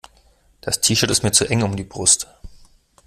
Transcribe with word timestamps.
Das 0.61 0.81
T-Shirt 0.81 1.11
ist 1.11 1.21
mir 1.21 1.31
zu 1.31 1.45
eng 1.47 1.61
um 1.61 1.75
die 1.75 1.83
Brust. 1.83 2.27